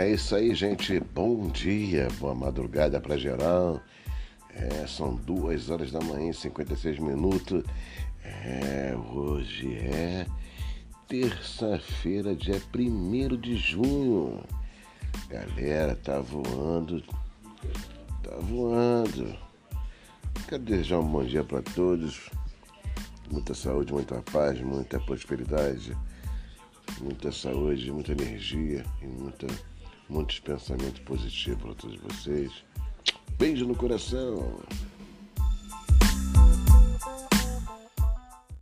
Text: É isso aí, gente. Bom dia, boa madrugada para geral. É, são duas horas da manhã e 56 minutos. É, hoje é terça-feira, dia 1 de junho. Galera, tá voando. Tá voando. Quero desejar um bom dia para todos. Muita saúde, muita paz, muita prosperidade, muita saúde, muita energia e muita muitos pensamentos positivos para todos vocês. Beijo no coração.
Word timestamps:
É 0.00 0.08
isso 0.08 0.34
aí, 0.34 0.54
gente. 0.54 0.98
Bom 1.14 1.48
dia, 1.48 2.08
boa 2.18 2.34
madrugada 2.34 2.98
para 2.98 3.18
geral. 3.18 3.82
É, 4.48 4.86
são 4.86 5.14
duas 5.14 5.68
horas 5.68 5.92
da 5.92 6.00
manhã 6.00 6.30
e 6.30 6.34
56 6.34 6.98
minutos. 6.98 7.62
É, 8.24 8.96
hoje 9.12 9.76
é 9.76 10.24
terça-feira, 11.06 12.34
dia 12.34 12.62
1 12.74 13.36
de 13.36 13.56
junho. 13.56 14.42
Galera, 15.28 15.94
tá 15.94 16.18
voando. 16.18 17.02
Tá 18.22 18.36
voando. 18.40 19.36
Quero 20.48 20.62
desejar 20.62 21.00
um 21.00 21.08
bom 21.08 21.24
dia 21.24 21.44
para 21.44 21.60
todos. 21.60 22.30
Muita 23.30 23.52
saúde, 23.52 23.92
muita 23.92 24.22
paz, 24.22 24.58
muita 24.62 24.98
prosperidade, 24.98 25.94
muita 27.02 27.30
saúde, 27.30 27.92
muita 27.92 28.12
energia 28.12 28.82
e 29.02 29.06
muita 29.06 29.46
muitos 30.10 30.40
pensamentos 30.40 31.00
positivos 31.00 31.62
para 31.62 31.74
todos 31.74 31.96
vocês. 32.00 32.52
Beijo 33.38 33.66
no 33.66 33.74
coração. 33.74 34.60